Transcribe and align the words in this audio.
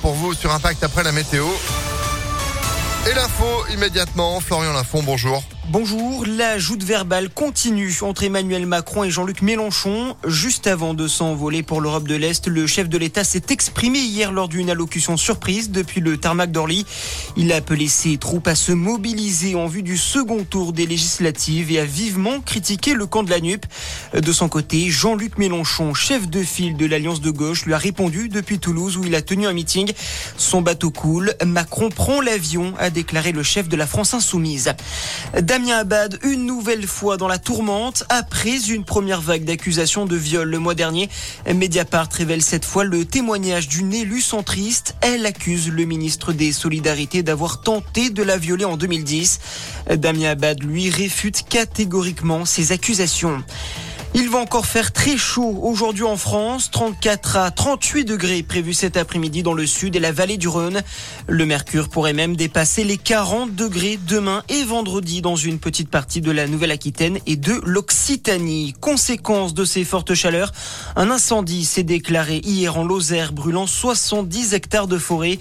pour 0.00 0.12
vous 0.14 0.34
sur 0.34 0.52
Impact 0.52 0.84
après 0.84 1.02
la 1.02 1.12
météo. 1.12 1.46
Et 3.10 3.14
l'info 3.14 3.66
immédiatement, 3.72 4.40
Florian 4.40 4.72
Lafont, 4.72 5.02
bonjour. 5.02 5.42
Bonjour, 5.68 6.26
la 6.26 6.58
joute 6.58 6.82
verbale 6.82 7.30
continue 7.30 7.96
entre 8.02 8.24
Emmanuel 8.24 8.66
Macron 8.66 9.04
et 9.04 9.10
Jean-Luc 9.10 9.42
Mélenchon. 9.42 10.16
Juste 10.26 10.66
avant 10.66 10.92
de 10.92 11.06
s'envoler 11.06 11.62
pour 11.62 11.80
l'Europe 11.80 12.08
de 12.08 12.16
l'Est, 12.16 12.48
le 12.48 12.66
chef 12.66 12.88
de 12.88 12.98
l'État 12.98 13.22
s'est 13.22 13.44
exprimé 13.48 14.00
hier 14.00 14.32
lors 14.32 14.48
d'une 14.48 14.70
allocution 14.70 15.16
surprise 15.16 15.70
depuis 15.70 16.00
le 16.00 16.18
tarmac 16.18 16.50
d'Orly. 16.50 16.84
Il 17.36 17.52
a 17.52 17.56
appelé 17.56 17.86
ses 17.86 18.16
troupes 18.18 18.48
à 18.48 18.56
se 18.56 18.72
mobiliser 18.72 19.54
en 19.54 19.68
vue 19.68 19.84
du 19.84 19.96
second 19.96 20.42
tour 20.42 20.72
des 20.72 20.84
législatives 20.84 21.70
et 21.70 21.78
a 21.78 21.84
vivement 21.84 22.40
critiqué 22.40 22.94
le 22.94 23.06
camp 23.06 23.22
de 23.22 23.30
la 23.30 23.38
NUP. 23.38 23.64
De 24.14 24.32
son 24.32 24.48
côté, 24.48 24.90
Jean-Luc 24.90 25.38
Mélenchon, 25.38 25.94
chef 25.94 26.28
de 26.28 26.42
file 26.42 26.76
de 26.76 26.86
l'Alliance 26.86 27.20
de 27.20 27.30
gauche, 27.30 27.66
lui 27.66 27.72
a 27.72 27.78
répondu 27.78 28.28
depuis 28.28 28.58
Toulouse 28.58 28.96
où 28.96 29.04
il 29.04 29.14
a 29.14 29.22
tenu 29.22 29.46
un 29.46 29.52
meeting. 29.52 29.92
Son 30.36 30.60
bateau 30.60 30.90
coule, 30.90 31.34
Macron 31.46 31.88
prend 31.88 32.20
l'avion, 32.20 32.74
a 32.80 32.90
déclaré 32.90 33.30
le 33.30 33.44
chef 33.44 33.68
de 33.68 33.76
la 33.76 33.86
France 33.86 34.12
insoumise. 34.12 34.74
Damien 35.52 35.80
Abad, 35.80 36.18
une 36.22 36.46
nouvelle 36.46 36.86
fois 36.86 37.18
dans 37.18 37.28
la 37.28 37.36
tourmente, 37.36 38.04
après 38.08 38.70
une 38.70 38.84
première 38.84 39.20
vague 39.20 39.44
d'accusations 39.44 40.06
de 40.06 40.16
viol 40.16 40.48
le 40.48 40.58
mois 40.58 40.74
dernier. 40.74 41.10
Mediapart 41.46 42.08
révèle 42.10 42.40
cette 42.40 42.64
fois 42.64 42.84
le 42.84 43.04
témoignage 43.04 43.68
d'une 43.68 43.92
élue 43.92 44.22
centriste. 44.22 44.94
Elle 45.02 45.26
accuse 45.26 45.68
le 45.68 45.84
ministre 45.84 46.32
des 46.32 46.52
Solidarités 46.52 47.22
d'avoir 47.22 47.60
tenté 47.60 48.08
de 48.08 48.22
la 48.22 48.38
violer 48.38 48.64
en 48.64 48.78
2010. 48.78 49.40
Damien 49.96 50.30
Abad, 50.30 50.62
lui, 50.62 50.88
réfute 50.88 51.46
catégoriquement 51.46 52.46
ces 52.46 52.72
accusations. 52.72 53.44
Il 54.14 54.28
va 54.28 54.40
encore 54.40 54.66
faire 54.66 54.92
très 54.92 55.16
chaud 55.16 55.58
aujourd'hui 55.62 56.04
en 56.04 56.18
France, 56.18 56.70
34 56.70 57.38
à 57.38 57.50
38 57.50 58.04
degrés 58.04 58.42
prévus 58.42 58.74
cet 58.74 58.98
après-midi 58.98 59.42
dans 59.42 59.54
le 59.54 59.66
sud 59.66 59.96
et 59.96 60.00
la 60.00 60.12
vallée 60.12 60.36
du 60.36 60.48
Rhône. 60.48 60.82
Le 61.28 61.46
mercure 61.46 61.88
pourrait 61.88 62.12
même 62.12 62.36
dépasser 62.36 62.84
les 62.84 62.98
40 62.98 63.54
degrés 63.54 63.98
demain 64.06 64.42
et 64.50 64.64
vendredi 64.64 65.22
dans 65.22 65.36
une 65.36 65.58
petite 65.58 65.88
partie 65.88 66.20
de 66.20 66.30
la 66.30 66.46
Nouvelle-Aquitaine 66.46 67.20
et 67.24 67.36
de 67.36 67.58
l'Occitanie. 67.64 68.74
Conséquence 68.82 69.54
de 69.54 69.64
ces 69.64 69.82
fortes 69.82 70.12
chaleurs, 70.12 70.52
un 70.94 71.10
incendie 71.10 71.64
s'est 71.64 71.82
déclaré 71.82 72.42
hier 72.44 72.76
en 72.76 72.84
Lozère 72.84 73.32
brûlant 73.32 73.66
70 73.66 74.52
hectares 74.52 74.88
de 74.88 74.98
forêt. 74.98 75.38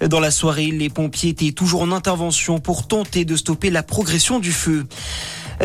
Dans 0.00 0.20
la 0.20 0.30
soirée, 0.30 0.70
les 0.70 0.90
pompiers 0.90 1.30
étaient 1.30 1.50
toujours 1.50 1.82
en 1.82 1.90
intervention 1.90 2.60
pour 2.60 2.86
tenter 2.86 3.24
de 3.24 3.34
stopper 3.34 3.70
la 3.70 3.82
progression 3.82 4.38
du 4.38 4.52
feu. 4.52 4.86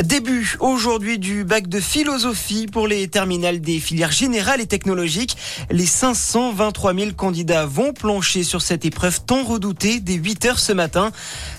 Début 0.03 0.57
aujourd'hui 0.59 1.17
du 1.17 1.43
bac 1.43 1.67
de 1.67 1.79
philosophie 1.79 2.67
pour 2.67 2.87
les 2.87 3.07
terminales 3.07 3.59
des 3.59 3.79
filières 3.79 4.11
générales 4.11 4.61
et 4.61 4.67
technologiques. 4.67 5.35
Les 5.71 5.87
523 5.87 6.93
000 6.93 7.11
candidats 7.13 7.65
vont 7.65 7.93
plancher 7.93 8.43
sur 8.43 8.61
cette 8.61 8.85
épreuve 8.85 9.21
tant 9.25 9.43
redoutée 9.43 9.99
dès 9.99 10.13
8 10.13 10.45
heures 10.45 10.59
ce 10.59 10.71
matin. 10.71 11.11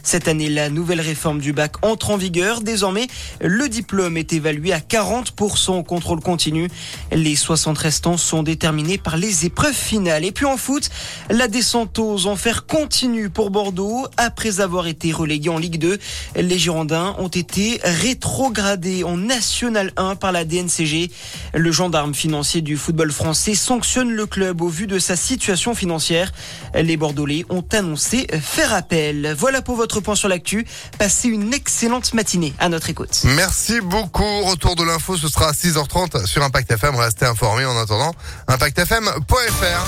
Cette 0.04 0.28
année, 0.28 0.48
la 0.48 0.70
nouvelle 0.70 1.00
réforme 1.00 1.40
du 1.40 1.52
bac 1.52 1.72
entre 1.82 2.10
en 2.10 2.16
vigueur. 2.16 2.60
Désormais, 2.60 3.08
le 3.40 3.68
diplôme 3.68 4.16
est 4.16 4.32
évalué 4.32 4.72
à 4.72 4.78
40% 4.78 5.72
au 5.72 5.82
contrôle 5.82 6.20
continu. 6.20 6.68
Les 7.10 7.34
60 7.34 7.76
restants 7.76 8.18
sont 8.18 8.44
déterminés 8.44 8.98
par 8.98 9.16
les 9.16 9.46
épreuves 9.46 9.74
finales. 9.74 10.24
Et 10.24 10.30
puis 10.30 10.46
en 10.46 10.56
foot, 10.56 10.90
la 11.28 11.48
descente 11.48 11.98
aux 11.98 12.26
enfers 12.26 12.66
continue 12.66 13.30
pour 13.30 13.50
Bordeaux. 13.50 14.06
Après 14.16 14.60
avoir 14.60 14.86
été 14.86 15.10
relégués 15.10 15.50
en 15.50 15.58
Ligue 15.58 15.80
2, 15.80 15.98
les 16.36 16.58
Girondins 16.58 17.16
ont 17.18 17.26
été 17.26 17.80
rétro 17.82 18.27
rétrogradé 18.28 19.04
en 19.04 19.16
National 19.16 19.90
1 19.96 20.16
par 20.16 20.32
la 20.32 20.44
DNCG. 20.44 21.10
Le 21.54 21.72
gendarme 21.72 22.14
financier 22.14 22.60
du 22.60 22.76
football 22.76 23.10
français 23.10 23.54
sanctionne 23.54 24.10
le 24.10 24.26
club 24.26 24.60
au 24.60 24.68
vu 24.68 24.86
de 24.86 24.98
sa 24.98 25.16
situation 25.16 25.74
financière. 25.74 26.30
Les 26.74 26.96
Bordelais 26.96 27.46
ont 27.48 27.64
annoncé 27.72 28.26
faire 28.40 28.74
appel. 28.74 29.34
Voilà 29.36 29.62
pour 29.62 29.76
votre 29.76 30.00
point 30.00 30.14
sur 30.14 30.28
l'actu. 30.28 30.66
Passez 30.98 31.28
une 31.28 31.54
excellente 31.54 32.12
matinée 32.12 32.52
à 32.58 32.68
notre 32.68 32.90
écoute. 32.90 33.22
Merci 33.24 33.80
beaucoup. 33.80 34.42
Retour 34.44 34.76
de 34.76 34.84
l'info, 34.84 35.16
ce 35.16 35.28
sera 35.28 35.48
à 35.48 35.52
6h30 35.52 36.26
sur 36.26 36.42
Impact 36.42 36.70
FM. 36.72 36.96
Restez 36.96 37.24
informés 37.24 37.64
en 37.64 37.78
attendant. 37.78 38.12
ImpactFM.fr. 38.46 39.86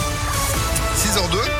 6h02. 0.97 1.51